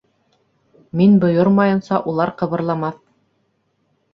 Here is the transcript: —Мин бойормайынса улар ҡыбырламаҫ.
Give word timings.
—Мин 1.01 1.13
бойормайынса 1.25 1.99
улар 2.13 2.33
ҡыбырламаҫ. 2.41 2.99